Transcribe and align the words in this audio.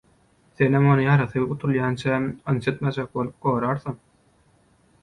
senem 0.61 0.87
ony 0.93 1.03
ýarasy 1.03 1.43
gutulýança 1.51 2.17
ynjytmajak 2.55 3.13
bolup 3.19 3.39
gorarsyň 3.49 4.03